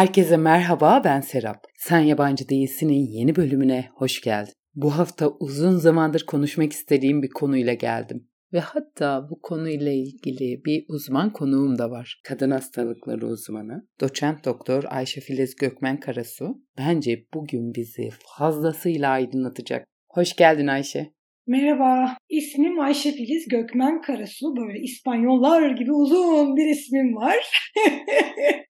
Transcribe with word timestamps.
Herkese 0.00 0.36
merhaba 0.36 1.02
ben 1.04 1.20
Serap. 1.20 1.64
Sen 1.76 2.00
Yabancı 2.00 2.48
Değilsin'in 2.48 3.06
yeni 3.06 3.36
bölümüne 3.36 3.88
hoş 3.94 4.20
geldin. 4.20 4.52
Bu 4.74 4.98
hafta 4.98 5.28
uzun 5.28 5.76
zamandır 5.76 6.26
konuşmak 6.26 6.72
istediğim 6.72 7.22
bir 7.22 7.28
konuyla 7.28 7.74
geldim. 7.74 8.28
Ve 8.52 8.60
hatta 8.60 9.30
bu 9.30 9.40
konuyla 9.40 9.92
ilgili 9.92 10.64
bir 10.64 10.84
uzman 10.88 11.32
konuğum 11.32 11.78
da 11.78 11.90
var. 11.90 12.20
Kadın 12.24 12.50
hastalıkları 12.50 13.26
uzmanı, 13.26 13.88
doçent 14.00 14.44
doktor 14.44 14.84
Ayşe 14.88 15.20
Filiz 15.20 15.56
Gökmen 15.56 16.00
Karasu. 16.00 16.62
Bence 16.78 17.24
bugün 17.34 17.74
bizi 17.74 18.08
fazlasıyla 18.38 19.10
aydınlatacak. 19.10 19.86
Hoş 20.08 20.36
geldin 20.36 20.66
Ayşe. 20.66 21.10
Merhaba, 21.46 22.16
ismim 22.28 22.80
Ayşe 22.80 23.12
Filiz 23.12 23.48
Gökmen 23.48 24.00
Karasu. 24.00 24.56
Böyle 24.56 24.78
İspanyollar 24.80 25.70
gibi 25.70 25.92
uzun 25.92 26.56
bir 26.56 26.66
ismim 26.66 27.16
var. 27.16 27.72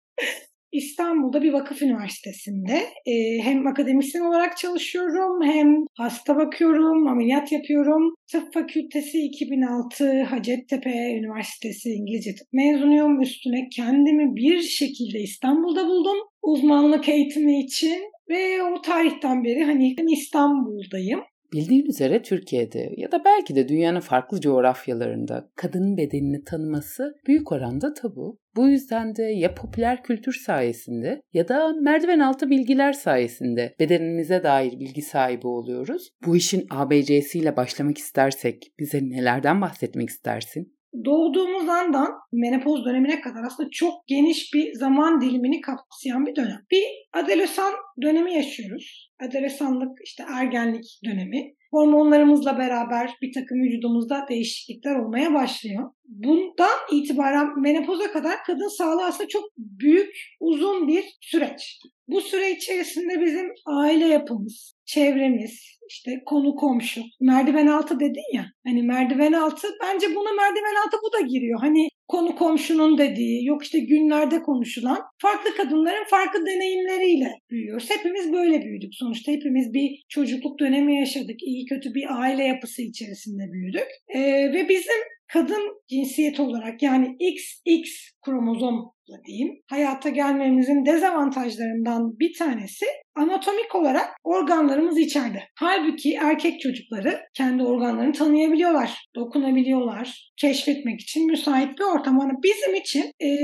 İstanbul'da 0.73 1.43
bir 1.43 1.53
vakıf 1.53 1.83
üniversitesinde 1.83 2.81
e, 3.07 3.39
hem 3.43 3.67
akademisyen 3.67 4.23
olarak 4.23 4.57
çalışıyorum 4.57 5.43
hem 5.43 5.85
hasta 5.97 6.37
bakıyorum, 6.37 7.07
ameliyat 7.07 7.53
yapıyorum. 7.53 8.15
Tıp 8.33 8.55
Fakültesi 8.55 9.19
2006 9.19 10.23
Hacettepe 10.23 10.91
Üniversitesi 10.91 11.91
İngilizce 11.91 12.35
tıp 12.35 12.49
mezunuyum. 12.53 13.21
Üstüne 13.21 13.69
kendimi 13.77 14.37
bir 14.37 14.61
şekilde 14.61 15.21
İstanbul'da 15.21 15.87
buldum 15.87 16.17
uzmanlık 16.43 17.09
eğitimi 17.09 17.65
için 17.65 18.03
ve 18.31 18.63
o 18.63 18.81
tarihten 18.83 19.45
beri 19.45 19.65
hani 19.65 19.95
İstanbul'dayım. 20.11 21.21
Bildiğin 21.53 21.87
üzere 21.87 22.23
Türkiye'de 22.23 22.91
ya 22.97 23.13
da 23.13 23.25
belki 23.25 23.55
de 23.55 23.69
dünyanın 23.69 24.01
farklı 24.01 24.41
coğrafyalarında 24.41 25.51
kadının 25.57 25.97
bedenini 25.97 26.45
tanıması 26.45 27.15
büyük 27.27 27.53
oranda 27.53 27.95
tabu. 27.95 28.39
Bu 28.57 28.69
yüzden 28.69 29.17
de 29.17 29.23
ya 29.23 29.55
popüler 29.55 30.03
kültür 30.03 30.33
sayesinde 30.33 31.23
ya 31.33 31.49
da 31.49 31.73
merdiven 31.81 32.21
altı 32.21 32.51
bilgiler 32.51 32.93
sayesinde 32.93 33.75
bedenimize 33.81 34.43
dair 34.43 34.81
bilgi 34.81 35.03
sahibi 35.03 35.47
oluyoruz. 35.47 36.11
Bu 36.27 36.37
işin 36.37 36.67
ABC'siyle 36.71 37.57
başlamak 37.57 37.99
istersek 37.99 38.73
bize 38.79 39.01
nelerden 39.03 39.61
bahsetmek 39.61 40.09
istersin? 40.09 40.81
doğduğumuz 41.05 41.69
andan 41.69 42.09
menopoz 42.33 42.85
dönemine 42.85 43.21
kadar 43.21 43.45
aslında 43.47 43.69
çok 43.73 44.09
geniş 44.09 44.55
bir 44.55 44.73
zaman 44.75 45.21
dilimini 45.21 45.61
kapsayan 45.61 46.27
bir 46.27 46.37
dönem. 46.37 46.61
Bir 46.71 46.85
adolesan 47.13 47.73
dönemi 48.03 48.35
yaşıyoruz. 48.35 49.13
Adolesanlık 49.29 49.99
işte 50.05 50.25
ergenlik 50.29 50.85
dönemi. 51.05 51.55
Hormonlarımızla 51.71 52.59
beraber 52.59 53.11
bir 53.23 53.33
takım 53.33 53.63
vücudumuzda 53.63 54.27
değişiklikler 54.29 54.97
olmaya 54.97 55.35
başlıyor. 55.35 55.91
Bundan 56.05 56.79
itibaren 56.93 57.61
menopoza 57.61 58.13
kadar 58.13 58.45
kadın 58.47 58.77
sağlığı 58.79 59.05
aslında 59.05 59.29
çok 59.29 59.45
büyük, 59.57 60.11
uzun 60.41 60.89
bir 60.89 61.05
süreç. 61.21 61.79
Bu 62.09 62.21
süre 62.21 62.51
içerisinde 62.51 63.21
bizim 63.21 63.47
aile 63.67 64.07
yapımız, 64.07 64.75
çevremiz, 64.87 65.79
işte 65.89 66.11
konu 66.27 66.55
komşu, 66.55 67.01
merdiven 67.21 67.67
altı 67.67 68.01
dedin 68.01 68.37
ya. 68.37 68.47
Hani 68.67 68.83
merdiven 68.83 69.33
altı 69.33 69.69
bence 69.83 70.07
buna 70.15 70.33
merdiven 70.33 70.87
altı 70.87 70.97
bu 71.05 71.13
da 71.13 71.27
giriyor. 71.27 71.61
Hani 71.61 71.89
konu 72.11 72.37
komşunun 72.37 72.99
dediği, 72.99 73.47
yok 73.47 73.65
işte 73.65 73.79
günlerde 73.79 74.43
konuşulan 74.43 74.99
farklı 75.19 75.57
kadınların 75.57 76.05
farklı 76.11 76.47
deneyimleriyle 76.47 77.39
büyüyoruz. 77.51 77.91
Hepimiz 77.91 78.33
böyle 78.33 78.63
büyüdük. 78.65 78.95
Sonuçta 78.95 79.33
hepimiz 79.33 79.75
bir 79.75 80.03
çocukluk 80.09 80.61
dönemi 80.61 80.99
yaşadık. 81.01 81.43
İyi 81.43 81.67
kötü 81.67 81.95
bir 81.95 82.21
aile 82.21 82.45
yapısı 82.45 82.83
içerisinde 82.83 83.53
büyüdük. 83.53 83.89
Ee, 84.09 84.21
ve 84.53 84.69
bizim 84.69 85.01
kadın 85.33 85.83
cinsiyet 85.89 86.41
olarak 86.41 86.83
yani 86.83 87.17
XX 87.21 87.91
kromozom 88.25 88.93
diyeyim 89.27 89.63
hayata 89.71 90.09
gelmemizin 90.09 90.87
dezavantajlarından 90.87 92.19
bir 92.19 92.39
tanesi 92.39 92.87
anatomik 93.15 93.75
olarak 93.75 94.09
organlarımız 94.25 94.99
içeride. 94.99 95.43
Halbuki 95.55 96.15
erkek 96.15 96.61
çocukları 96.61 97.21
kendi 97.35 97.63
organlarını 97.63 98.13
tanıyabiliyorlar, 98.13 99.09
dokunabiliyorlar, 99.15 100.33
keşfetmek 100.37 101.01
için 101.01 101.27
müsait 101.27 101.79
bir 101.79 101.85
ortam. 101.85 102.21
Ama 102.21 102.33
bizim 102.43 102.75
için 102.75 103.05
ee, 103.23 103.37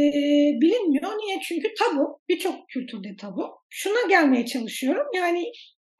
bilinmiyor. 0.61 1.12
Niye? 1.19 1.41
Çünkü 1.43 1.69
tabu. 1.78 2.21
Birçok 2.28 2.69
kültürde 2.69 3.16
tabu. 3.21 3.49
Şuna 3.71 4.09
gelmeye 4.09 4.47
çalışıyorum. 4.47 5.06
Yani 5.15 5.44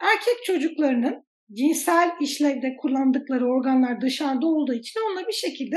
erkek 0.01 0.45
çocuklarının 0.45 1.27
cinsel 1.53 2.11
işlevde 2.21 2.77
kullandıkları 2.77 3.47
organlar 3.47 4.01
dışarıda 4.01 4.47
olduğu 4.47 4.75
için 4.75 5.01
onunla 5.07 5.27
bir 5.29 5.33
şekilde 5.33 5.77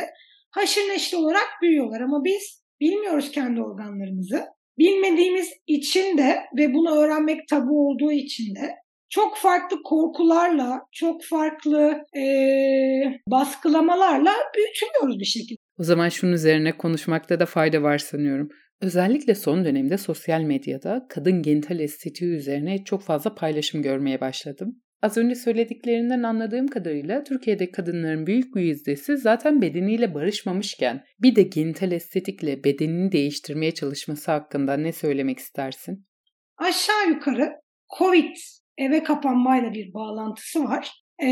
haşır 0.51 0.81
neşir 0.81 1.17
olarak 1.17 1.47
büyüyorlar. 1.61 2.01
Ama 2.01 2.23
biz 2.23 2.63
bilmiyoruz 2.81 3.31
kendi 3.31 3.61
organlarımızı. 3.61 4.45
Bilmediğimiz 4.77 5.49
için 5.67 6.17
de 6.17 6.39
ve 6.57 6.73
bunu 6.73 6.95
öğrenmek 6.95 7.47
tabu 7.47 7.89
olduğu 7.89 8.11
için 8.11 8.55
de 8.55 8.75
çok 9.09 9.37
farklı 9.37 9.83
korkularla, 9.83 10.81
çok 10.91 11.23
farklı 11.23 12.05
e, 12.17 12.23
baskılamalarla 13.27 14.33
büyütülüyoruz 14.55 15.19
bir 15.19 15.25
şekilde. 15.25 15.59
O 15.79 15.83
zaman 15.83 16.09
şunun 16.09 16.33
üzerine 16.33 16.77
konuşmakta 16.77 17.39
da 17.39 17.45
fayda 17.45 17.83
var 17.83 17.97
sanıyorum. 17.97 18.49
Özellikle 18.81 19.35
son 19.35 19.65
dönemde 19.65 19.97
sosyal 19.97 20.41
medyada 20.41 21.05
kadın 21.09 21.41
genital 21.41 21.79
estetiği 21.79 22.31
üzerine 22.31 22.83
çok 22.83 23.01
fazla 23.01 23.35
paylaşım 23.35 23.81
görmeye 23.81 24.21
başladım. 24.21 24.81
Az 25.01 25.17
önce 25.17 25.35
söylediklerinden 25.35 26.23
anladığım 26.23 26.67
kadarıyla 26.67 27.23
Türkiye'de 27.23 27.71
kadınların 27.71 28.27
büyük 28.27 28.55
bir 28.55 28.61
yüzdesi 28.61 29.17
zaten 29.17 29.61
bedeniyle 29.61 30.13
barışmamışken 30.13 31.03
bir 31.21 31.35
de 31.35 31.43
genital 31.43 31.91
estetikle 31.91 32.63
bedenini 32.63 33.11
değiştirmeye 33.11 33.73
çalışması 33.73 34.31
hakkında 34.31 34.77
ne 34.77 34.93
söylemek 34.93 35.39
istersin? 35.39 36.05
Aşağı 36.57 37.09
yukarı 37.09 37.49
Covid 37.97 38.35
eve 38.77 39.03
kapanmayla 39.03 39.73
bir 39.73 39.93
bağlantısı 39.93 40.63
var. 40.63 40.91
Ee, 41.21 41.25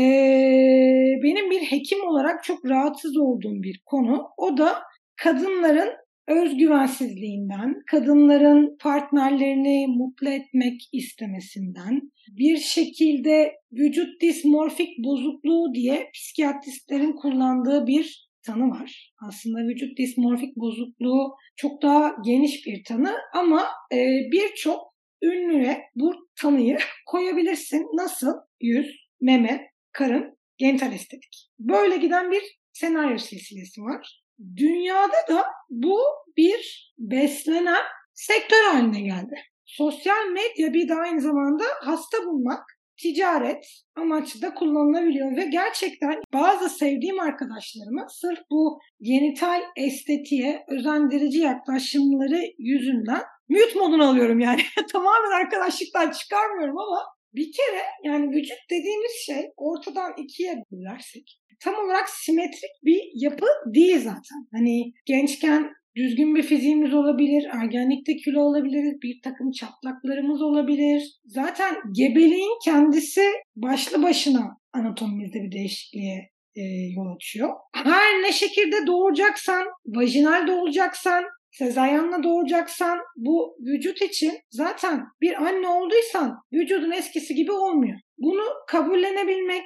benim 1.22 1.50
bir 1.50 1.60
hekim 1.60 2.00
olarak 2.06 2.44
çok 2.44 2.64
rahatsız 2.64 3.16
olduğum 3.16 3.62
bir 3.62 3.82
konu. 3.86 4.28
O 4.36 4.56
da 4.58 4.82
kadınların 5.16 5.92
özgüvensizliğinden, 6.28 7.82
kadınların 7.90 8.76
partnerlerini 8.80 9.86
mutlu 9.86 10.28
etmek 10.28 10.88
istemesinden, 10.92 12.12
bir 12.28 12.56
şekilde 12.56 13.52
vücut 13.72 14.20
dismorfik 14.20 15.04
bozukluğu 15.04 15.74
diye 15.74 16.10
psikiyatristlerin 16.14 17.12
kullandığı 17.12 17.86
bir 17.86 18.28
tanı 18.46 18.70
var. 18.70 19.14
Aslında 19.28 19.58
vücut 19.68 19.98
dismorfik 19.98 20.56
bozukluğu 20.56 21.34
çok 21.56 21.82
daha 21.82 22.14
geniş 22.24 22.66
bir 22.66 22.84
tanı 22.84 23.14
ama 23.34 23.62
e, 23.92 23.96
birçok 24.32 24.94
ünlüye 25.22 25.82
bu 25.94 26.14
tanıyı 26.40 26.78
koyabilirsin. 27.06 27.86
Nasıl? 27.94 28.32
Yüz, 28.60 28.96
meme, 29.20 29.70
karın, 29.92 30.38
genital 30.58 30.92
estetik. 30.92 31.50
Böyle 31.58 31.96
giden 31.96 32.30
bir 32.30 32.42
senaryo 32.72 33.18
silsilesi 33.18 33.80
var. 33.80 34.22
Dünyada 34.56 35.28
da 35.28 35.44
bu 35.70 36.00
bir 36.36 36.92
beslenen 36.98 37.82
sektör 38.14 38.64
haline 38.64 39.00
geldi. 39.00 39.34
Sosyal 39.64 40.26
medya 40.32 40.72
bir 40.74 40.88
de 40.88 40.94
aynı 40.94 41.20
zamanda 41.20 41.64
hasta 41.80 42.18
bulmak, 42.24 42.64
ticaret 43.02 43.64
amaçlı 43.96 44.42
da 44.42 44.54
kullanılabiliyor 44.54 45.36
ve 45.36 45.44
gerçekten 45.44 46.20
bazı 46.32 46.68
sevdiğim 46.68 47.20
arkadaşlarıma 47.20 48.06
sırf 48.08 48.38
bu 48.50 48.78
genital 49.00 49.60
estetiğe 49.76 50.64
özendirici 50.68 51.38
yaklaşımları 51.38 52.40
yüzünden 52.58 53.22
mute 53.48 53.78
modunu 53.78 54.08
alıyorum 54.08 54.40
yani. 54.40 54.60
Tamamen 54.92 55.44
arkadaşlıktan 55.44 56.10
çıkarmıyorum 56.10 56.78
ama 56.78 57.04
bir 57.34 57.52
kere 57.52 57.82
yani 58.04 58.36
vücut 58.36 58.58
dediğimiz 58.70 59.12
şey 59.26 59.50
ortadan 59.56 60.12
ikiye 60.16 60.54
bölersek 60.72 61.40
tam 61.64 61.74
olarak 61.74 62.08
simetrik 62.08 62.70
bir 62.84 63.00
yapı 63.14 63.46
değil 63.74 63.98
zaten. 63.98 64.48
Hani 64.52 64.92
gençken 65.06 65.70
düzgün 65.96 66.34
bir 66.34 66.42
fiziğimiz 66.42 66.94
olabilir, 66.94 67.48
ergenlikte 67.62 68.16
kilo 68.16 68.40
olabilir, 68.40 68.96
bir 69.02 69.20
takım 69.24 69.50
çatlaklarımız 69.50 70.42
olabilir. 70.42 71.02
Zaten 71.24 71.74
gebeliğin 71.96 72.58
kendisi 72.64 73.24
başlı 73.56 74.02
başına 74.02 74.58
anatomimizde 74.72 75.42
bir 75.42 75.52
değişikliğe 75.52 76.30
e, 76.56 76.62
yol 76.96 77.16
açıyor. 77.16 77.48
Her 77.74 78.22
ne 78.22 78.32
şekilde 78.32 78.86
doğuracaksan, 78.86 79.64
vajinal 79.86 80.46
doğuracaksan, 80.46 81.24
sezaryenle 81.50 82.22
doğuracaksan 82.22 82.98
bu 83.16 83.56
vücut 83.60 84.02
için 84.02 84.32
zaten 84.50 85.04
bir 85.20 85.42
anne 85.42 85.68
olduysan 85.68 86.36
vücudun 86.52 86.90
eskisi 86.90 87.34
gibi 87.34 87.52
olmuyor. 87.52 87.98
Bunu 88.18 88.44
kabullenebilmek, 88.68 89.64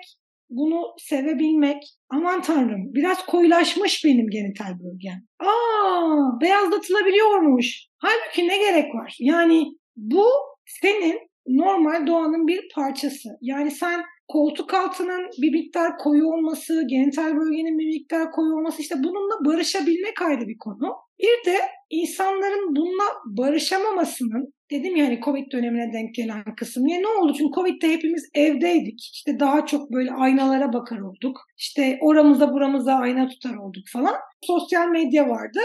bunu 0.56 0.82
sevebilmek. 0.98 1.82
Aman 2.10 2.42
tanrım 2.42 2.94
biraz 2.94 3.26
koyulaşmış 3.26 4.04
benim 4.04 4.30
genital 4.30 4.72
bölgem. 4.84 5.22
Aa 5.40 6.40
beyazlatılabiliyormuş. 6.40 7.86
Halbuki 7.98 8.48
ne 8.48 8.58
gerek 8.58 8.94
var? 8.94 9.16
Yani 9.20 9.64
bu 9.96 10.26
senin 10.66 11.18
normal 11.46 12.06
doğanın 12.06 12.46
bir 12.46 12.60
parçası. 12.74 13.28
Yani 13.40 13.70
sen 13.70 14.02
koltuk 14.28 14.74
altının 14.74 15.30
bir 15.42 15.52
miktar 15.52 15.98
koyu 15.98 16.26
olması, 16.26 16.82
genital 16.86 17.36
bölgenin 17.36 17.78
bir 17.78 17.86
miktar 17.86 18.32
koyu 18.32 18.54
olması 18.54 18.82
işte 18.82 18.94
bununla 18.98 19.44
barışabilmek 19.44 20.22
ayrı 20.22 20.48
bir 20.48 20.58
konu. 20.58 20.94
Bir 21.22 21.52
de 21.52 21.58
insanların 21.90 22.76
bununla 22.76 23.04
barışamamasının 23.26 24.54
dedim 24.70 24.96
yani 24.96 25.20
Covid 25.24 25.52
dönemine 25.52 25.92
denk 25.92 26.14
gelen 26.14 26.44
kısım. 26.56 26.84
Niye 26.84 27.02
ne 27.02 27.08
oldu? 27.08 27.34
Çünkü 27.38 27.54
Covid'de 27.54 27.92
hepimiz 27.92 28.30
evdeydik. 28.34 29.00
İşte 29.14 29.40
daha 29.40 29.66
çok 29.66 29.92
böyle 29.92 30.12
aynalara 30.12 30.72
bakar 30.72 30.98
olduk. 30.98 31.40
İşte 31.58 31.98
oramıza 32.00 32.52
buramıza 32.52 32.94
ayna 32.94 33.28
tutar 33.28 33.54
olduk 33.54 33.84
falan. 33.92 34.14
Sosyal 34.42 34.88
medya 34.88 35.28
vardı. 35.28 35.60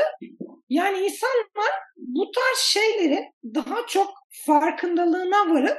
Yani 0.70 0.98
insanlar 0.98 1.72
bu 1.98 2.32
tarz 2.32 2.58
şeyleri 2.58 3.20
daha 3.56 3.88
çok 3.88 4.08
farkındalığına 4.46 5.54
varıp 5.54 5.78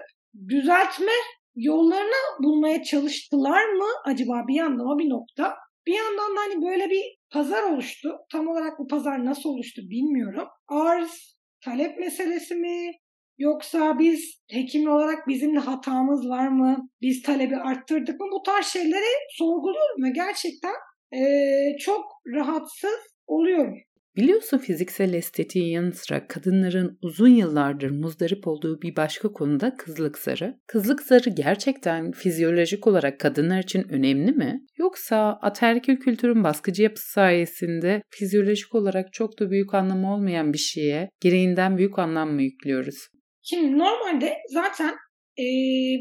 düzeltme 0.48 1.12
yollarını 1.56 2.42
bulmaya 2.42 2.82
çalıştılar 2.82 3.64
mı 3.64 3.86
acaba 4.04 4.44
bir 4.48 4.54
yandan 4.54 4.86
o 4.86 4.98
bir 4.98 5.10
nokta. 5.10 5.54
Bir 5.86 5.94
yandan 5.94 6.36
da 6.36 6.40
hani 6.40 6.62
böyle 6.62 6.90
bir 6.90 7.17
pazar 7.30 7.62
oluştu. 7.62 8.18
Tam 8.32 8.48
olarak 8.48 8.78
bu 8.78 8.86
pazar 8.86 9.24
nasıl 9.24 9.48
oluştu 9.48 9.82
bilmiyorum. 9.82 10.48
Arz, 10.68 11.36
talep 11.64 11.98
meselesi 11.98 12.54
mi? 12.54 12.90
Yoksa 13.38 13.98
biz 13.98 14.42
hekim 14.50 14.90
olarak 14.90 15.28
bizim 15.28 15.54
de 15.54 15.58
hatamız 15.58 16.28
var 16.28 16.48
mı? 16.48 16.88
Biz 17.00 17.22
talebi 17.22 17.56
arttırdık 17.56 18.20
mı? 18.20 18.26
Bu 18.32 18.42
tarz 18.42 18.66
şeyleri 18.66 19.28
sorguluyorum 19.30 20.04
ve 20.04 20.10
gerçekten 20.10 20.74
ee, 21.12 21.76
çok 21.78 22.04
rahatsız 22.34 23.00
oluyorum. 23.26 23.74
Biliyorsun 24.16 24.58
fiziksel 24.58 25.14
estetiğin 25.14 25.66
yanı 25.66 25.92
sıra 25.92 26.26
kadınların 26.26 26.98
uzun 27.02 27.28
yıllardır 27.28 27.90
muzdarip 27.90 28.46
olduğu 28.48 28.82
bir 28.82 28.96
başka 28.96 29.32
konuda 29.32 29.76
kızlık 29.76 30.18
zarı. 30.18 30.60
Kızlık 30.66 31.02
zarı 31.02 31.30
gerçekten 31.30 32.12
fizyolojik 32.12 32.86
olarak 32.86 33.20
kadınlar 33.20 33.62
için 33.62 33.88
önemli 33.88 34.32
mi? 34.32 34.60
Yoksa 34.78 35.38
ataerkil 35.42 35.96
kültürün 35.96 36.44
baskıcı 36.44 36.82
yapısı 36.82 37.12
sayesinde 37.12 38.02
fizyolojik 38.10 38.74
olarak 38.74 39.12
çok 39.12 39.40
da 39.40 39.50
büyük 39.50 39.74
anlamı 39.74 40.14
olmayan 40.14 40.52
bir 40.52 40.58
şeye 40.58 41.10
gereğinden 41.20 41.78
büyük 41.78 41.98
anlam 41.98 42.30
mı 42.32 42.42
yüklüyoruz? 42.42 43.08
Şimdi 43.42 43.78
normalde 43.78 44.36
zaten 44.50 44.94
e, 45.36 45.44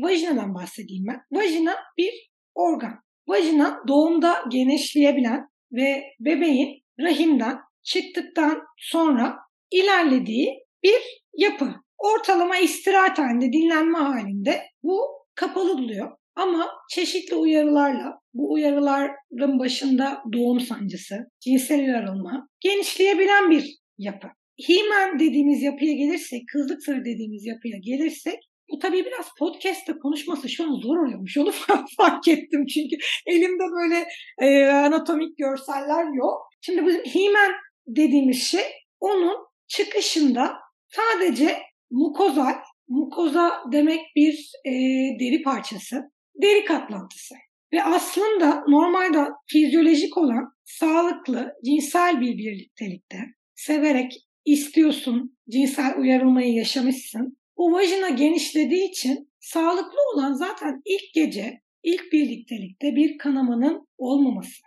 vajinadan 0.02 0.54
bahsedeyim 0.56 1.06
ben. 1.08 1.40
Vajina 1.40 1.76
bir 1.98 2.30
organ. 2.56 2.94
Vajina 3.28 3.80
doğumda 3.88 4.36
genişleyebilen 4.52 5.48
ve 5.72 6.04
bebeğin 6.20 6.84
rahimden 7.00 7.58
çıktıktan 7.88 8.62
sonra 8.78 9.36
ilerlediği 9.72 10.60
bir 10.84 11.02
yapı. 11.38 11.74
Ortalama 11.98 12.58
istirahat 12.58 13.20
halinde, 13.20 13.54
dinlenme 13.54 13.98
halinde 13.98 14.62
bu 14.84 15.02
kapalı 15.36 15.78
duruyor. 15.78 16.12
Ama 16.36 16.68
çeşitli 16.90 17.36
uyarılarla, 17.36 18.20
bu 18.34 18.54
uyarıların 18.54 19.60
başında 19.60 20.24
doğum 20.34 20.60
sancısı, 20.60 21.18
cinsel 21.40 21.80
uyarılma, 21.80 22.48
genişleyebilen 22.60 23.52
bir 23.52 23.78
yapı. 23.98 24.28
Himen 24.70 25.20
dediğimiz 25.20 25.64
yapıya 25.64 25.94
gelirsek, 25.94 26.42
kızlık 26.52 26.84
sarı 26.84 27.06
dediğimiz 27.06 27.46
yapıya 27.46 27.78
gelirsek 27.78 28.40
bu 28.72 28.80
tabii 28.80 29.06
biraz 29.06 29.26
podcast'te 29.40 29.94
konuşması 29.94 30.50
şu 30.50 30.64
an 30.64 30.80
zor 30.84 30.98
oluyormuş. 30.98 31.38
Onu 31.38 31.52
fark 31.98 32.28
ettim 32.28 32.66
çünkü 32.66 32.96
elimde 33.26 33.64
böyle 33.72 34.08
e, 34.42 34.66
anatomik 34.66 35.38
görseller 35.38 36.16
yok. 36.18 36.38
Şimdi 36.62 36.86
bizim 36.86 37.02
himen 37.02 37.52
dediğimiz 37.88 38.44
şey 38.44 38.64
onun 39.00 39.36
çıkışında 39.68 40.56
sadece 40.88 41.58
mukozal, 41.92 42.54
mukoza 42.88 43.64
demek 43.72 44.02
bir 44.16 44.52
e, 44.66 44.72
deri 45.20 45.42
parçası, 45.42 46.12
deri 46.42 46.66
katlantısı. 46.66 47.36
Ve 47.74 47.84
aslında 47.84 48.64
normalde 48.68 49.20
fizyolojik 49.48 50.18
olan 50.18 50.54
sağlıklı 50.64 51.54
cinsel 51.66 52.22
bir 52.22 52.38
birliktelikte 52.38 53.18
severek 53.56 54.28
istiyorsun, 54.46 55.38
cinsel 55.50 55.98
uyarılmayı 56.00 56.54
yaşamışsın. 56.54 57.38
O 57.56 57.72
vajina 57.72 58.10
genişlediği 58.10 58.90
için 58.90 59.30
sağlıklı 59.40 59.98
olan 60.14 60.34
zaten 60.34 60.82
ilk 60.86 61.14
gece, 61.14 61.62
ilk 61.84 62.12
birliktelikte 62.14 62.96
bir 62.96 63.18
kanamanın 63.18 63.88
olmaması. 63.98 64.67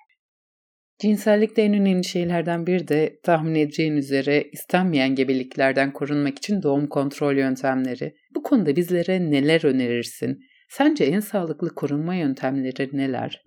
Cinsellikte 1.00 1.62
en 1.62 1.74
önemli 1.74 2.04
şeylerden 2.04 2.66
biri 2.66 2.88
de 2.88 3.20
tahmin 3.22 3.54
edeceğin 3.54 3.96
üzere 3.96 4.44
istenmeyen 4.52 5.14
gebeliklerden 5.14 5.92
korunmak 5.92 6.38
için 6.38 6.62
doğum 6.62 6.88
kontrol 6.88 7.36
yöntemleri. 7.36 8.14
Bu 8.34 8.42
konuda 8.42 8.76
bizlere 8.76 9.30
neler 9.30 9.64
önerirsin? 9.64 10.38
Sence 10.68 11.04
en 11.04 11.20
sağlıklı 11.20 11.74
korunma 11.74 12.14
yöntemleri 12.14 12.90
neler? 12.92 13.44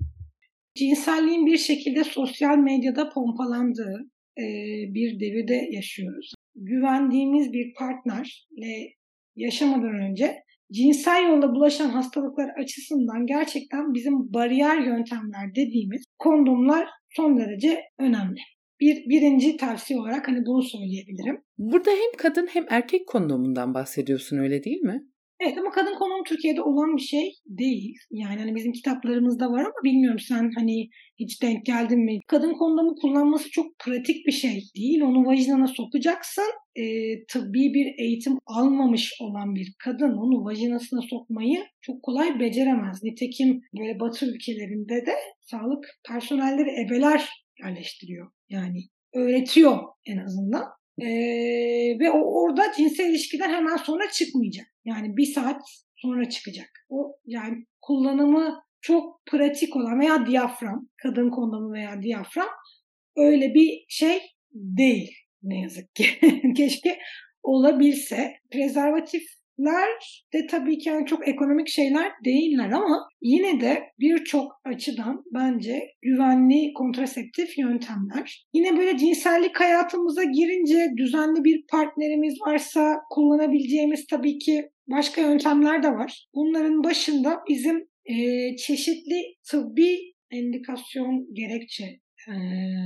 Cinselliğin 0.76 1.46
bir 1.46 1.58
şekilde 1.58 2.04
sosyal 2.04 2.58
medyada 2.58 3.10
pompalandığı 3.10 4.10
e, 4.38 4.46
bir 4.94 5.20
devirde 5.20 5.68
yaşıyoruz. 5.72 6.34
Güvendiğimiz 6.56 7.54
bir 7.54 7.74
partnerle 7.74 8.94
yaşamadan 9.36 10.02
önce 10.10 10.36
cinsel 10.74 11.30
yolda 11.30 11.56
bulaşan 11.56 11.90
hastalıklar 11.90 12.50
açısından 12.62 13.26
gerçekten 13.26 13.94
bizim 13.94 14.34
bariyer 14.34 14.78
yöntemler 14.78 15.56
dediğimiz 15.56 16.04
kondomlar 16.20 16.88
son 17.10 17.38
derece 17.38 17.82
önemli. 18.00 18.40
Bir 18.80 19.10
birinci 19.10 19.58
tavsiye 19.58 20.00
olarak 20.00 20.28
hani 20.28 20.46
bunu 20.46 20.64
söyleyebilirim. 20.64 21.42
Burada 21.58 21.92
hem 21.92 22.18
kadın 22.18 22.48
hem 22.48 22.66
erkek 22.70 23.08
kondomundan 23.08 23.74
bahsediyorsun 23.74 24.38
öyle 24.38 24.64
değil 24.64 24.82
mi? 24.82 25.04
Evet 25.40 25.58
ama 25.58 25.72
kadın 25.72 25.96
konum 25.96 26.24
Türkiye'de 26.24 26.62
olan 26.62 26.98
bir 26.98 27.02
şey 27.02 27.34
değil. 27.46 27.96
Yani 28.12 28.40
hani 28.40 28.56
bizim 28.56 28.72
kitaplarımızda 28.72 29.52
var 29.52 29.62
ama 29.62 29.84
bilmiyorum 29.84 30.20
sen 30.20 30.52
hani 30.58 30.90
hiç 31.20 31.42
denk 31.42 31.66
geldin 31.66 32.06
mi? 32.06 32.20
Kadın 32.28 32.54
kondomu 32.54 32.96
kullanması 33.02 33.52
çok 33.52 33.66
pratik 33.80 34.28
bir 34.28 34.32
şey 34.32 34.62
değil. 34.78 35.02
Onu 35.02 35.26
vajinana 35.26 35.68
sokacaksın. 35.68 36.52
E, 36.76 36.84
tıbbi 37.26 37.74
bir 37.74 38.04
eğitim 38.04 38.38
almamış 38.46 39.14
olan 39.22 39.56
bir 39.56 39.74
kadın 39.80 40.18
onu 40.18 40.46
vajinasına 40.46 41.02
sokmayı 41.02 41.66
çok 41.82 42.04
kolay 42.04 42.40
beceremez. 42.40 43.04
Nitekim 43.04 43.62
böyle 43.80 44.00
batı 44.00 44.26
ülkelerinde 44.26 45.06
de 45.06 45.16
sağlık 45.42 45.86
personelleri 46.08 46.70
ebeler 46.86 47.30
yerleştiriyor. 47.64 48.32
Yani 48.50 48.80
öğretiyor 49.14 49.80
en 50.06 50.18
azından. 50.18 50.64
Ee, 51.02 51.06
ve 52.00 52.12
o 52.12 52.44
orada 52.44 52.64
cinsel 52.78 53.10
ilişkiden 53.10 53.50
hemen 53.50 53.78
sonra 53.78 54.04
çıkmayacak. 54.14 54.68
Yani 54.86 55.18
bir 55.18 55.26
saat 55.26 55.62
sonra 55.96 56.30
çıkacak. 56.30 56.70
O 56.90 57.16
yani 57.26 57.66
kullanımı 57.82 58.64
çok 58.82 59.26
pratik 59.26 59.76
olan 59.76 60.00
veya 60.00 60.26
diyafram, 60.26 60.90
kadın 61.04 61.30
kondomu 61.30 61.74
veya 61.74 62.02
diyafram 62.02 62.50
öyle 63.18 63.54
bir 63.54 63.86
şey 63.90 64.22
değil 64.54 65.23
ne 65.44 65.62
yazık 65.62 65.96
ki. 65.96 66.06
Keşke 66.58 67.00
olabilse. 67.44 68.34
Prezervatifler 68.52 69.90
de 70.34 70.48
tabii 70.48 70.78
ki 70.78 70.90
yani 70.90 71.06
çok 71.06 71.28
ekonomik 71.28 71.68
şeyler 71.68 72.12
değiller 72.26 72.72
ama 72.72 73.08
yine 73.22 73.62
de 73.62 73.84
birçok 74.00 74.52
açıdan 74.66 75.24
bence 75.34 75.80
güvenli 76.02 76.74
kontraseptif 76.74 77.58
yöntemler. 77.58 78.46
Yine 78.54 78.78
böyle 78.78 78.98
cinsellik 78.98 79.60
hayatımıza 79.60 80.24
girince 80.24 80.88
düzenli 80.98 81.44
bir 81.44 81.66
partnerimiz 81.72 82.36
varsa 82.48 82.96
kullanabileceğimiz 83.10 84.08
tabii 84.08 84.38
ki 84.38 84.70
başka 84.88 85.22
yöntemler 85.22 85.84
de 85.84 85.92
var. 85.92 86.28
Bunların 86.36 86.84
başında 86.84 87.40
bizim 87.50 87.88
e, 88.06 88.16
çeşitli 88.56 89.22
tıbbi 89.52 90.14
endikasyon 90.32 91.34
gerekçe 91.34 92.03
e, 92.28 92.34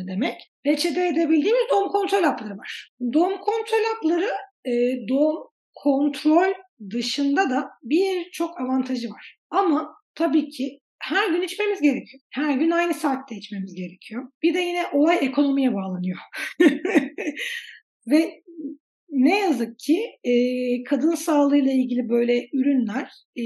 demek. 0.08 0.52
Reçete 0.66 1.08
edebildiğimiz 1.08 1.64
doğum 1.72 1.90
kontrol 1.90 2.24
hapları 2.24 2.58
var. 2.58 2.92
Doğum 3.14 3.38
kontrol 3.38 3.84
hapları 3.94 4.30
e, 4.66 4.72
doğum 5.10 5.48
kontrol 5.76 6.54
dışında 6.90 7.50
da 7.50 7.70
birçok 7.84 8.62
avantajı 8.62 9.10
var. 9.10 9.38
Ama 9.50 9.96
tabii 10.16 10.50
ki 10.50 10.80
her 11.00 11.30
gün 11.30 11.42
içmemiz 11.42 11.82
gerekiyor. 11.82 12.24
Her 12.30 12.58
gün 12.58 12.72
aynı 12.72 12.94
saatte 12.94 13.36
içmemiz 13.36 13.76
gerekiyor. 13.76 14.32
Bir 14.44 14.54
de 14.54 14.60
yine 14.60 14.84
olay 14.94 15.18
ekonomiye 15.22 15.74
bağlanıyor. 15.74 16.18
Ve 18.08 18.44
ne 19.10 19.40
yazık 19.40 19.80
ki 19.80 20.00
e, 20.24 20.34
kadın 20.84 21.16
sağlığıyla 21.16 21.72
ilgili 21.72 22.10
böyle 22.10 22.48
ürünler 22.54 23.10
e, 23.36 23.44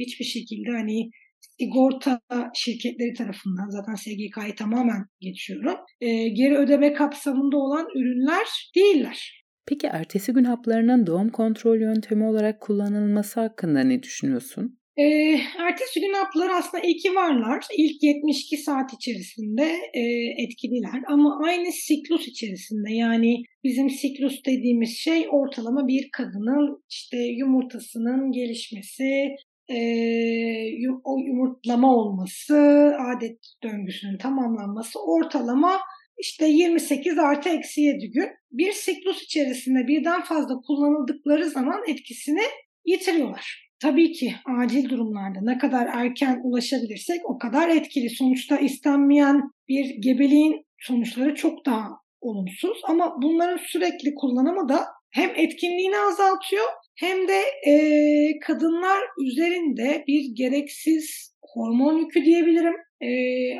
hiçbir 0.00 0.24
şekilde 0.24 0.70
hani 0.70 1.10
sigorta 1.60 2.20
şirketleri 2.54 3.14
tarafından 3.14 3.68
zaten 3.68 3.94
SGK'yı 3.94 4.54
tamamen 4.58 5.06
geçiyorum. 5.20 5.76
E, 6.00 6.28
geri 6.28 6.56
ödeme 6.56 6.92
kapsamında 6.92 7.56
olan 7.56 7.86
ürünler 7.96 8.46
değiller. 8.76 9.44
Peki 9.66 9.86
ertesi 9.86 10.32
gün 10.32 10.44
haplarının 10.44 11.06
doğum 11.06 11.28
kontrol 11.28 11.80
yöntemi 11.80 12.24
olarak 12.24 12.60
kullanılması 12.60 13.40
hakkında 13.40 13.80
ne 13.80 14.02
düşünüyorsun? 14.02 14.80
E, 14.96 15.04
ertesi 15.58 16.00
gün 16.00 16.12
haplar 16.12 16.50
aslında 16.58 16.84
iki 16.86 17.14
varlar. 17.14 17.64
İlk 17.78 18.02
72 18.02 18.56
saat 18.56 18.92
içerisinde 18.92 19.66
e, 19.94 20.02
etkililer 20.44 21.00
ama 21.08 21.40
aynı 21.46 21.72
siklus 21.72 22.28
içerisinde 22.28 22.92
yani 22.92 23.42
bizim 23.64 23.90
siklus 23.90 24.44
dediğimiz 24.46 24.96
şey 24.96 25.26
ortalama 25.30 25.88
bir 25.88 26.08
kadının 26.12 26.84
işte 26.90 27.16
yumurtasının 27.16 28.32
gelişmesi, 28.32 29.28
o 31.04 31.18
yumurtlama 31.18 31.94
olması, 31.96 32.56
adet 33.16 33.38
döngüsünün 33.62 34.18
tamamlanması 34.18 34.98
ortalama 35.04 35.78
işte 36.18 36.46
28 36.46 37.18
artı 37.18 37.48
eksi 37.48 37.80
7 37.80 38.10
gün 38.10 38.28
bir 38.50 38.72
siklus 38.72 39.22
içerisinde 39.22 39.86
birden 39.88 40.22
fazla 40.22 40.54
kullanıldıkları 40.66 41.50
zaman 41.50 41.80
etkisini 41.88 42.42
yitiriyorlar. 42.84 43.70
Tabii 43.82 44.12
ki 44.12 44.34
acil 44.60 44.88
durumlarda 44.88 45.38
ne 45.42 45.58
kadar 45.58 45.86
erken 45.86 46.40
ulaşabilirsek 46.44 47.20
o 47.24 47.38
kadar 47.38 47.68
etkili. 47.68 48.10
Sonuçta 48.10 48.58
istenmeyen 48.58 49.42
bir 49.68 50.02
gebeliğin 50.02 50.66
sonuçları 50.78 51.34
çok 51.34 51.66
daha 51.66 51.88
olumsuz 52.20 52.80
ama 52.84 53.22
bunların 53.22 53.58
sürekli 53.66 54.14
kullanımı 54.14 54.68
da 54.68 54.86
hem 55.10 55.30
etkinliğini 55.30 55.96
azaltıyor 55.98 56.64
hem 57.00 57.28
de 57.28 57.40
e, 57.70 57.74
kadınlar 58.38 59.00
üzerinde 59.26 60.04
bir 60.08 60.34
gereksiz 60.34 61.34
hormon 61.42 61.98
yükü 61.98 62.24
diyebilirim. 62.24 62.74
E, 63.00 63.10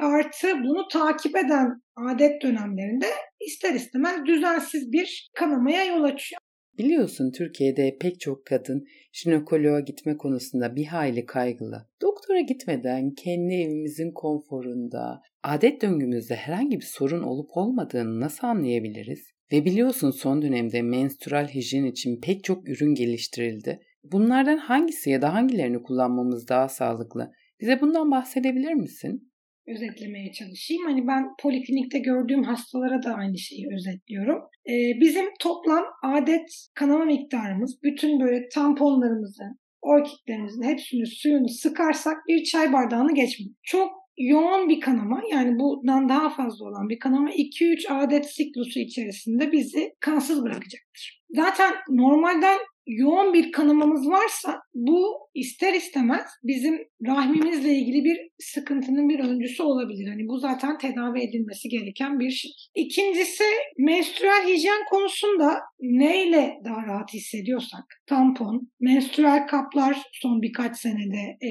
artı 0.01 0.49
bunu 0.65 0.89
takip 0.89 1.37
eden 1.37 1.83
adet 1.97 2.43
dönemlerinde 2.43 3.07
ister 3.47 3.75
istemez 3.75 4.27
düzensiz 4.27 4.93
bir 4.93 5.31
kanamaya 5.35 5.85
yol 5.85 6.05
açıyor. 6.05 6.41
Biliyorsun 6.79 7.33
Türkiye'de 7.33 7.97
pek 8.01 8.21
çok 8.21 8.47
kadın 8.47 8.87
jinekoloğa 9.13 9.81
gitme 9.81 10.17
konusunda 10.17 10.77
bir 10.77 10.87
hayli 10.87 11.27
kaygılı. 11.27 11.89
Doktora 12.03 12.41
gitmeden 12.41 13.11
kendi 13.11 13.55
evimizin 13.55 14.13
konforunda, 14.13 15.23
adet 15.43 15.83
döngümüzde 15.83 16.35
herhangi 16.35 16.77
bir 16.77 16.87
sorun 16.87 17.23
olup 17.23 17.51
olmadığını 17.57 18.21
nasıl 18.21 18.47
anlayabiliriz? 18.47 19.31
Ve 19.53 19.65
biliyorsun 19.65 20.11
son 20.11 20.43
dönemde 20.43 20.83
menstrual 20.83 21.47
hijyen 21.47 21.85
için 21.85 22.21
pek 22.21 22.45
çok 22.45 22.69
ürün 22.69 22.95
geliştirildi. 22.95 23.81
Bunlardan 24.05 24.59
hangisi 24.59 25.11
ya 25.11 25.23
da 25.23 25.35
hangilerini 25.35 25.83
kullanmamız 25.83 26.49
daha 26.49 26.69
sağlıklı? 26.69 27.33
Bize 27.61 27.81
bundan 27.81 28.11
bahsedebilir 28.11 28.75
misin? 28.75 29.31
özetlemeye 29.71 30.33
çalışayım. 30.33 30.83
Hani 30.87 31.07
ben 31.07 31.25
poliklinikte 31.43 31.99
gördüğüm 31.99 32.43
hastalara 32.43 33.03
da 33.03 33.15
aynı 33.15 33.39
şeyi 33.39 33.67
özetliyorum. 33.75 34.39
Ee, 34.69 35.01
bizim 35.01 35.25
toplam 35.41 35.85
adet 36.05 36.49
kanama 36.75 37.05
miktarımız 37.05 37.83
bütün 37.83 38.21
böyle 38.21 38.49
tamponlarımızı, 38.49 39.45
orkidlerimizin 39.83 40.63
hepsini 40.63 41.07
suyunu 41.07 41.49
sıkarsak 41.49 42.17
bir 42.29 42.45
çay 42.45 42.73
bardağını 42.73 43.15
geçmiyor. 43.15 43.55
Çok 43.63 43.91
yoğun 44.21 44.69
bir 44.69 44.81
kanama 44.81 45.23
yani 45.31 45.59
bundan 45.59 46.09
daha 46.09 46.31
fazla 46.31 46.65
olan 46.65 46.89
bir 46.89 46.99
kanama 46.99 47.31
2-3 47.31 47.93
adet 47.93 48.27
siklusu 48.31 48.79
içerisinde 48.79 49.53
bizi 49.53 49.93
kansız 50.01 50.43
bırakacaktır. 50.43 51.23
Zaten 51.31 51.75
normalden 51.89 52.59
yoğun 52.87 53.35
bir 53.35 53.53
kanamamız 53.53 54.09
varsa 54.09 54.61
bu 54.75 55.29
ister 55.35 55.75
istemez 55.75 56.27
bizim 56.43 56.79
rahmimizle 57.07 57.75
ilgili 57.75 58.05
bir 58.05 58.19
sıkıntının 58.39 59.09
bir 59.09 59.21
öncüsü 59.21 59.63
olabilir. 59.63 60.09
Hani 60.09 60.29
bu 60.29 60.39
zaten 60.39 60.79
tedavi 60.79 61.21
edilmesi 61.21 61.69
gereken 61.69 62.21
bir 62.21 62.31
şey. 62.31 62.51
İkincisi 62.75 63.45
menstrual 63.79 64.49
hijyen 64.49 64.85
konusunda 64.91 65.61
neyle 65.83 66.61
daha 66.65 66.87
rahat 66.87 67.15
hissediyorsak 67.15 67.85
tampon, 68.07 68.71
menstrual 68.81 69.47
kaplar 69.47 69.97
son 70.13 70.43
birkaç 70.43 70.77
senede 70.77 71.23
e, 71.49 71.51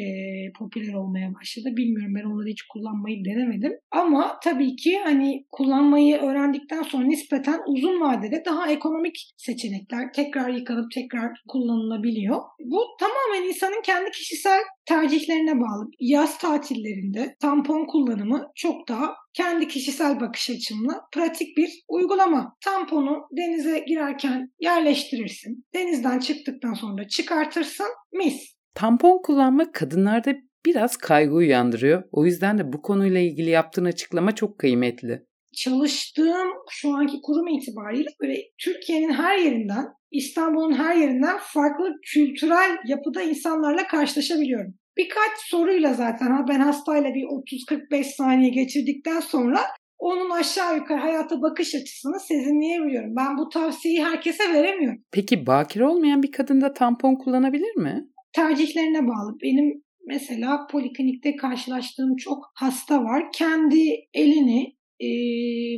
popüler 0.59 0.93
olmaya 0.93 1.33
başladı. 1.33 1.69
Bilmiyorum 1.77 2.13
ben 2.15 2.29
onları 2.29 2.49
hiç 2.49 2.61
kullanmayı 2.61 3.25
denemedim. 3.25 3.73
Ama 3.91 4.39
tabii 4.43 4.75
ki 4.75 4.99
hani 5.03 5.45
kullanmayı 5.51 6.17
öğrendikten 6.17 6.81
sonra 6.81 7.05
nispeten 7.05 7.59
uzun 7.67 8.01
vadede 8.01 8.43
daha 8.45 8.71
ekonomik 8.71 9.31
seçenekler 9.37 10.13
tekrar 10.13 10.49
yıkanıp 10.49 10.91
tekrar 10.91 11.31
kullanılabiliyor. 11.47 12.41
Bu 12.65 12.79
tamamen 12.99 13.47
insanın 13.47 13.81
kendi 13.85 14.11
kişisel 14.11 14.59
tercihlerine 14.89 15.59
bağlı. 15.61 15.89
Yaz 15.99 16.37
tatillerinde 16.37 17.35
tampon 17.39 17.85
kullanımı 17.85 18.51
çok 18.55 18.87
daha 18.87 19.15
kendi 19.33 19.67
kişisel 19.67 20.19
bakış 20.19 20.49
açımla 20.49 21.01
pratik 21.13 21.57
bir 21.57 21.69
uygulama. 21.87 22.55
Tamponu 22.65 23.27
denize 23.37 23.79
girerken 23.87 24.51
yerleştirirsin. 24.59 25.65
Denizden 25.73 26.19
çıktıktan 26.19 26.73
sonra 26.73 27.07
çıkartırsın. 27.07 27.87
Mis. 28.13 28.55
Tampon 28.75 29.21
kullanmak 29.23 29.73
kadınlarda 29.73 30.35
biraz 30.65 30.97
kaygı 30.97 31.33
uyandırıyor. 31.33 32.03
O 32.11 32.25
yüzden 32.25 32.57
de 32.57 32.73
bu 32.73 32.81
konuyla 32.81 33.19
ilgili 33.19 33.49
yaptığın 33.49 33.85
açıklama 33.85 34.35
çok 34.35 34.59
kıymetli. 34.59 35.25
Çalıştığım 35.55 36.47
şu 36.69 36.95
anki 36.95 37.21
kurum 37.23 37.47
itibariyle 37.47 38.09
böyle 38.21 38.35
Türkiye'nin 38.63 39.13
her 39.13 39.37
yerinden 39.37 39.85
İstanbul'un 40.11 40.73
her 40.73 40.95
yerinden 40.95 41.37
farklı 41.41 41.93
kültürel 42.13 42.77
yapıda 42.87 43.21
insanlarla 43.21 43.87
karşılaşabiliyorum. 43.87 44.73
Birkaç 44.97 45.37
soruyla 45.49 45.93
zaten 45.93 46.47
ben 46.47 46.59
hastayla 46.59 47.13
bir 47.13 47.23
30-45 47.23 48.03
saniye 48.03 48.49
geçirdikten 48.49 49.19
sonra 49.19 49.59
onun 49.99 50.29
aşağı 50.29 50.77
yukarı 50.77 50.99
hayata 50.99 51.41
bakış 51.41 51.75
açısını 51.75 52.19
sezinleyebiliyorum. 52.19 53.15
Ben 53.15 53.37
bu 53.37 53.49
tavsiyeyi 53.49 54.03
herkese 54.05 54.53
veremiyorum. 54.53 55.03
Peki 55.11 55.47
bakire 55.47 55.85
olmayan 55.85 56.23
bir 56.23 56.31
kadın 56.31 56.61
da 56.61 56.73
tampon 56.73 57.15
kullanabilir 57.15 57.75
mi? 57.75 58.07
Tercihlerine 58.33 59.07
bağlı. 59.07 59.37
Benim 59.43 59.83
mesela 60.07 60.67
poliklinikte 60.71 61.35
karşılaştığım 61.35 62.15
çok 62.15 62.51
hasta 62.55 63.03
var. 63.03 63.23
Kendi 63.33 64.07
elini 64.13 64.75
e, 64.99 65.09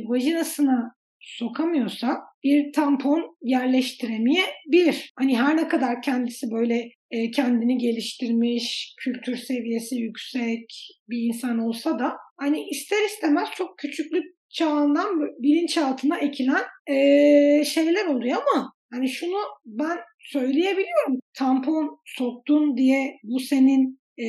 vajinasına 0.08 0.94
sokamıyorsa 1.20 2.20
bir 2.44 2.72
tampon 2.72 3.36
yerleştiremeyebilir. 3.42 5.12
Hani 5.18 5.38
her 5.38 5.56
ne 5.56 5.68
kadar 5.68 6.02
kendisi 6.02 6.46
böyle 6.50 6.90
e, 7.10 7.30
kendini 7.30 7.78
geliştirmiş, 7.78 8.94
kültür 8.98 9.36
seviyesi 9.36 9.96
yüksek 9.96 10.94
bir 11.08 11.28
insan 11.28 11.58
olsa 11.58 11.98
da 11.98 12.12
hani 12.36 12.68
ister 12.68 13.06
istemez 13.06 13.48
çok 13.54 13.78
küçüklük 13.78 14.24
çağından 14.50 15.20
bilinçaltına 15.38 16.18
ekilen 16.18 16.62
e, 16.86 17.64
şeyler 17.64 18.06
oluyor 18.06 18.38
ama 18.42 18.72
hani 18.92 19.08
şunu 19.08 19.38
ben 19.66 19.98
söyleyebiliyorum. 20.18 21.18
Tampon 21.38 21.98
soktun 22.04 22.76
diye 22.76 23.16
bu 23.22 23.40
senin 23.40 24.00
e, 24.18 24.26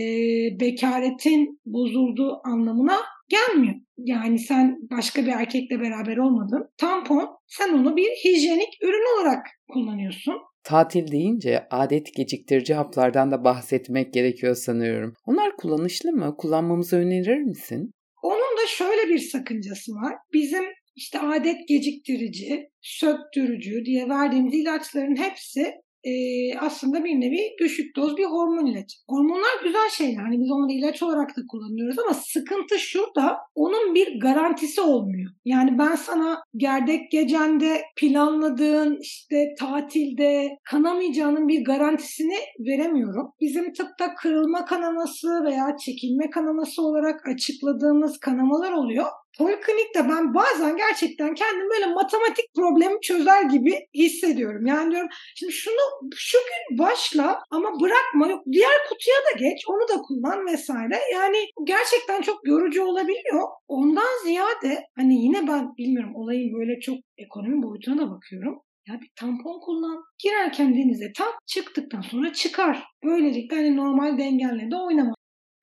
bekaretin 0.59 1.59
bozulduğu 1.65 2.41
anlamına 2.43 2.97
gelmiyor. 3.33 3.75
Yani 3.97 4.39
sen 4.39 4.77
başka 4.91 5.21
bir 5.21 5.31
erkekle 5.31 5.79
beraber 5.79 6.17
olmadın. 6.17 6.69
Tampon 6.77 7.29
sen 7.47 7.73
onu 7.73 7.95
bir 7.97 8.09
hijyenik 8.09 8.69
ürün 8.81 9.19
olarak 9.19 9.45
kullanıyorsun. 9.69 10.35
Tatil 10.63 11.11
deyince 11.11 11.67
adet 11.71 12.13
geciktirici 12.15 12.73
haplardan 12.73 13.31
da 13.31 13.43
bahsetmek 13.43 14.13
gerekiyor 14.13 14.55
sanıyorum. 14.55 15.13
Onlar 15.25 15.55
kullanışlı 15.57 16.11
mı? 16.11 16.35
Kullanmamızı 16.37 16.97
önerir 16.97 17.41
misin? 17.41 17.91
Onun 18.23 18.57
da 18.57 18.67
şöyle 18.67 19.09
bir 19.09 19.19
sakıncası 19.19 19.91
var. 19.91 20.15
Bizim 20.33 20.63
işte 20.95 21.19
adet 21.19 21.67
geciktirici, 21.67 22.69
söktürücü 22.81 23.85
diye 23.85 24.09
verdiğimiz 24.09 24.53
ilaçların 24.53 25.15
hepsi 25.15 25.73
e, 26.03 26.13
aslında 26.59 27.03
bir 27.03 27.21
nevi 27.21 27.55
düşük 27.59 27.95
doz 27.95 28.17
bir 28.17 28.25
hormon 28.25 28.65
ilacı. 28.65 28.97
Hormonlar 29.09 29.63
güzel 29.63 29.89
şeyler. 29.89 30.23
Hani 30.23 30.39
biz 30.39 30.51
onları 30.51 30.71
ilaç 30.71 31.03
olarak 31.03 31.29
da 31.29 31.41
kullanıyoruz 31.49 31.99
ama 31.99 32.13
sıkıntı 32.13 32.79
şurada 32.79 33.37
onun 33.55 33.95
bir 33.95 34.19
garantisi 34.19 34.81
olmuyor. 34.81 35.31
Yani 35.45 35.77
ben 35.79 35.95
sana 35.95 36.43
gerdek 36.57 37.11
gecende 37.11 37.81
planladığın 37.95 38.97
işte 39.01 39.55
tatilde 39.59 40.49
kanamayacağının 40.63 41.47
bir 41.47 41.65
garantisini 41.65 42.37
veremiyorum. 42.59 43.31
Bizim 43.41 43.73
tıpta 43.73 44.15
kırılma 44.15 44.65
kanaması 44.65 45.27
veya 45.45 45.77
çekilme 45.85 46.29
kanaması 46.29 46.81
olarak 46.81 47.27
açıkladığımız 47.27 48.19
kanamalar 48.19 48.71
oluyor. 48.71 49.05
Poliklinikte 49.37 50.09
ben 50.09 50.33
bazen 50.33 50.77
gerçekten 50.77 51.33
kendim 51.33 51.69
böyle 51.69 51.93
matematik 51.93 52.45
problemi 52.55 53.01
çözer 53.01 53.43
gibi 53.43 53.79
hissediyorum. 53.93 54.65
Yani 54.65 54.91
diyorum 54.91 55.09
şimdi 55.35 55.53
şunu 55.53 56.09
şu 56.15 56.37
gün 56.37 56.77
başla 56.79 57.39
ama 57.51 57.79
bırakma 57.81 58.27
yok 58.27 58.43
diğer 58.51 58.77
kutuya 58.89 59.17
da 59.17 59.39
geç 59.39 59.61
onu 59.67 59.97
da 59.97 60.01
kullan 60.01 60.45
vesaire. 60.45 60.99
Yani 61.13 61.37
gerçekten 61.63 62.21
çok 62.21 62.47
yorucu 62.47 62.83
olabiliyor. 62.83 63.47
Ondan 63.67 64.23
ziyade 64.23 64.83
hani 64.95 65.23
yine 65.25 65.47
ben 65.47 65.67
bilmiyorum 65.77 66.15
olayın 66.15 66.53
böyle 66.59 66.79
çok 66.79 66.95
ekonomi 67.17 67.63
boyutuna 67.63 67.97
da 67.97 68.11
bakıyorum. 68.11 68.61
Ya 68.87 69.01
bir 69.01 69.09
tampon 69.15 69.59
kullan. 69.65 70.03
Girerken 70.23 70.75
denize 70.75 71.11
tak, 71.17 71.33
çıktıktan 71.45 72.01
sonra 72.01 72.33
çıkar. 72.33 72.83
Böylelikle 73.05 73.55
hani 73.55 73.75
normal 73.75 74.17
dengenle 74.17 74.71
de 74.71 74.75
oynama. 74.75 75.13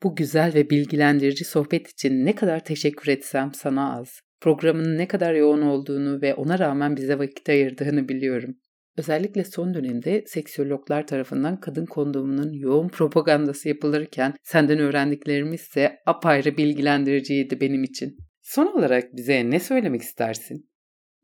Bu 0.03 0.17
güzel 0.17 0.55
ve 0.55 0.71
bilgilendirici 0.71 1.45
sohbet 1.45 1.89
için 1.89 2.27
ne 2.27 2.35
kadar 2.35 2.65
teşekkür 2.65 3.13
etsem 3.13 3.51
sana 3.55 3.99
az. 3.99 4.21
Programın 4.41 4.99
ne 4.99 5.09
kadar 5.09 5.35
yoğun 5.35 5.63
olduğunu 5.63 6.23
ve 6.23 6.35
ona 6.35 6.59
rağmen 6.59 6.97
bize 6.97 7.19
vakit 7.19 7.49
ayırdığını 7.49 8.09
biliyorum. 8.09 8.57
Özellikle 8.97 9.45
son 9.45 9.75
dönemde 9.75 10.25
seksiyologlar 10.27 11.07
tarafından 11.07 11.61
kadın 11.61 11.87
kondomunun 11.87 12.53
yoğun 12.53 12.89
propagandası 12.89 13.69
yapılırken 13.69 14.35
senden 14.43 14.79
öğrendiklerimiz 14.79 15.61
ise 15.61 15.97
apayrı 16.07 16.57
bilgilendiriciydi 16.57 17.61
benim 17.61 17.85
için. 17.85 18.17
Son 18.43 18.67
olarak 18.67 19.17
bize 19.17 19.51
ne 19.51 19.61
söylemek 19.61 20.03
istersin? 20.03 20.71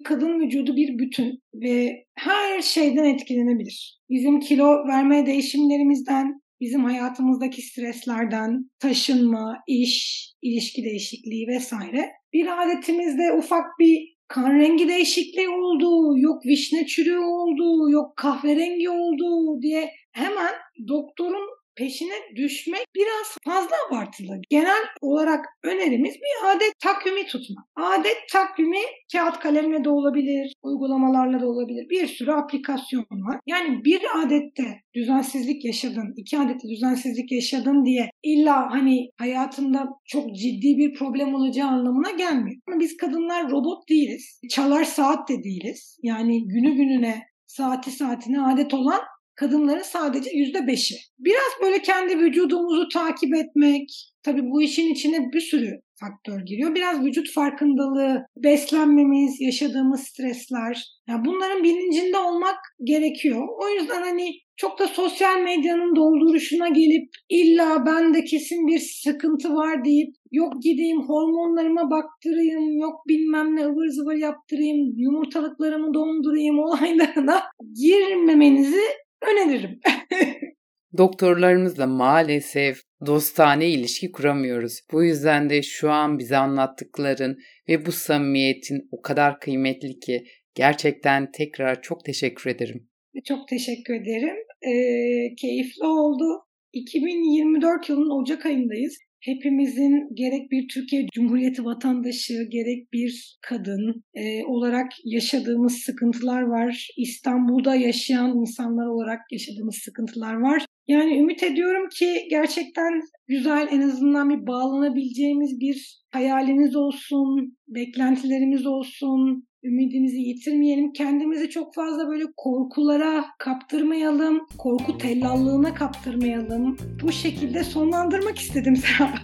Kadın 0.04 0.40
vücudu 0.40 0.76
bir 0.76 0.99
bütün 0.99 1.38
ve 1.54 2.04
her 2.14 2.62
şeyden 2.62 3.04
etkilenebilir. 3.04 4.00
Bizim 4.11 4.40
kilo 4.40 4.88
verme 4.88 5.26
değişimlerimizden, 5.26 6.40
bizim 6.61 6.85
hayatımızdaki 6.85 7.63
streslerden, 7.63 8.71
taşınma, 8.79 9.57
iş, 9.69 10.27
ilişki 10.43 10.85
değişikliği 10.85 11.47
vesaire. 11.49 12.11
Bir 12.33 12.63
adetimizde 12.63 13.33
ufak 13.39 13.65
bir 13.81 14.17
kan 14.29 14.59
rengi 14.59 14.89
değişikliği 14.89 15.49
oldu, 15.49 16.19
yok 16.19 16.47
vişne 16.47 16.87
çürüğü 16.87 17.19
oldu, 17.19 17.91
yok 17.91 18.17
kahverengi 18.17 18.91
oldu 18.91 19.63
diye 19.63 19.91
hemen 20.13 20.53
doktorun 20.89 21.49
peşine 21.76 22.14
düşmek 22.37 22.87
biraz 22.95 23.37
fazla 23.45 23.76
abartılı. 23.88 24.40
Genel 24.50 24.83
olarak 25.00 25.45
önerimiz 25.64 26.14
bir 26.14 26.56
adet 26.56 26.73
takvimi 26.83 27.26
tutma. 27.26 27.64
Adet 27.76 28.16
takvimi 28.33 28.80
kağıt 29.12 29.38
kalemle 29.38 29.85
de 29.85 29.88
olabilir, 29.88 30.52
uygulamalarla 30.62 31.40
da 31.40 31.47
olabilir. 31.47 31.87
Bir 31.90 32.06
sürü 32.06 32.33
aplikasyon 32.33 33.06
var. 33.11 33.40
Yani 33.47 33.85
bir 33.85 34.02
adette 34.16 34.80
düzensizlik 34.95 35.64
yaşadın, 35.64 36.14
iki 36.16 36.38
adette 36.38 36.68
düzensizlik 36.68 37.33
yaşadın 37.33 37.85
diye 37.85 38.11
illa 38.23 38.71
hani 38.71 39.11
hayatında 39.18 39.88
çok 40.04 40.37
ciddi 40.37 40.76
bir 40.78 40.95
problem 40.95 41.35
olacağı 41.35 41.68
anlamına 41.68 42.11
gelmiyor. 42.11 42.61
Ama 42.68 42.80
biz 42.80 42.97
kadınlar 42.97 43.50
robot 43.50 43.88
değiliz. 43.88 44.40
Çalar 44.50 44.85
saat 44.85 45.28
de 45.28 45.35
değiliz. 45.45 45.99
Yani 46.02 46.49
günü 46.49 46.75
gününe 46.75 47.23
saati 47.47 47.90
saatine 47.90 48.40
adet 48.40 48.75
olan 48.75 49.00
kadınların 49.37 49.83
sadece 49.83 50.31
yüzde 50.31 50.66
beşi. 50.66 50.95
Biraz 51.19 51.52
böyle 51.62 51.83
kendi 51.83 52.19
vücudumuzu 52.19 52.88
takip 52.88 53.35
etmek, 53.35 53.88
tabii 54.23 54.43
bu 54.43 54.62
işin 54.62 54.93
içine 54.93 55.33
bir 55.33 55.40
sürü 55.40 55.81
faktör 56.00 56.40
giriyor. 56.47 56.75
Biraz 56.75 57.05
vücut 57.05 57.33
farkındalığı, 57.33 58.26
beslenmemiz, 58.37 59.40
yaşadığımız 59.40 60.00
stresler. 60.00 60.85
Yani 61.09 61.25
bunların 61.25 61.62
bilincinde 61.62 62.19
olmak 62.19 62.57
gerekiyor. 62.85 63.49
O 63.62 63.69
yüzden 63.69 64.02
hani 64.02 64.31
çok 64.57 64.78
da 64.78 64.87
sosyal 64.87 65.40
medyanın 65.40 65.97
dolduruşuna 65.97 66.69
gelip 66.69 67.09
illa 67.28 67.87
bende 67.87 68.25
kesin 68.25 68.66
bir 68.66 68.78
sıkıntı 68.78 69.55
var 69.55 69.85
deyip 69.85 70.14
yok 70.33 70.62
gideyim 70.62 71.00
hormonlarıma 71.09 71.90
baktırayım, 71.90 72.78
yok 72.78 72.95
bilmem 73.09 73.57
ne 73.57 73.64
ıvır 73.66 73.88
zıvır 73.88 74.16
yaptırayım, 74.16 74.93
yumurtalıklarımı 74.97 75.95
dondurayım 75.95 76.59
olaylarına 76.59 77.43
girmemenizi 77.83 78.87
öneririm. 79.33 79.80
Doktorlarımızla 80.99 81.87
maalesef 81.87 82.80
dostane 83.06 83.71
ilişki 83.71 84.12
kuramıyoruz. 84.12 84.80
Bu 84.92 85.04
yüzden 85.04 85.50
de 85.50 85.62
şu 85.62 85.90
an 85.90 86.18
bize 86.18 86.37
anlattıkların 86.37 87.38
ve 87.68 87.87
bu 87.87 87.92
samimiyetin 87.92 88.88
o 88.92 89.02
kadar 89.02 89.40
kıymetli 89.40 89.99
ki 89.99 90.25
gerçekten 90.54 91.30
tekrar 91.33 91.83
çok 91.83 92.04
teşekkür 92.04 92.50
ederim. 92.50 92.88
Çok 93.25 93.49
teşekkür 93.49 93.95
ederim. 93.95 94.37
Ee, 94.62 95.35
keyifli 95.35 95.85
oldu. 95.85 96.47
2024 96.73 97.88
yılının 97.88 98.23
Ocak 98.23 98.47
ayındayız 98.47 98.99
hepimizin 99.26 100.14
gerek 100.14 100.50
bir 100.50 100.68
Türkiye 100.68 101.06
Cumhuriyeti 101.14 101.64
vatandaşı 101.64 102.35
gerek 102.50 102.92
bir 102.92 103.38
kadın 103.42 104.04
e, 104.14 104.45
olarak 104.45 104.92
yaşadığımız 105.04 105.73
sıkıntılar 105.73 106.42
var. 106.42 106.88
İstanbul'da 106.97 107.75
yaşayan 107.75 108.30
insanlar 108.40 108.87
olarak 108.87 109.21
yaşadığımız 109.33 109.76
sıkıntılar 109.76 110.35
var. 110.35 110.66
Yani 110.88 111.19
ümit 111.19 111.43
ediyorum 111.43 111.88
ki 111.88 112.26
gerçekten 112.31 113.00
güzel 113.28 113.69
en 113.71 113.81
azından 113.81 114.31
bir 114.31 114.47
bağlanabileceğimiz 114.47 115.61
bir 115.61 116.02
hayaliniz 116.11 116.76
olsun, 116.76 117.57
beklentilerimiz 117.69 118.66
olsun, 118.66 119.47
ümidimizi 119.64 120.16
yitirmeyelim. 120.16 120.93
Kendimizi 120.93 121.50
çok 121.50 121.75
fazla 121.75 122.09
böyle 122.09 122.25
korkulara 122.37 123.25
kaptırmayalım. 123.38 124.47
Korku 124.59 124.99
tellallığına 124.99 125.75
kaptırmayalım. 125.75 126.76
Bu 127.02 127.12
şekilde 127.12 127.64
sonlandırmak 127.64 128.38
istedim 128.38 128.76
Serap. 128.76 129.19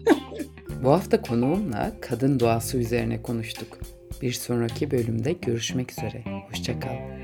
Bu 0.85 0.91
hafta 0.91 1.23
konuğumla 1.23 1.93
kadın 2.01 2.41
doğası 2.41 2.79
üzerine 2.79 3.23
konuştuk. 3.23 3.79
Bir 4.23 4.33
sonraki 4.33 4.91
bölümde 4.91 5.33
görüşmek 5.33 5.93
üzere. 5.93 6.25
Hoşçakal. 6.49 7.22